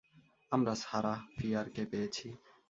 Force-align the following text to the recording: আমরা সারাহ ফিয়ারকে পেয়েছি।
আমরা 0.51 0.73
সারাহ 0.83 1.19
ফিয়ারকে 1.37 1.83
পেয়েছি। 1.91 2.27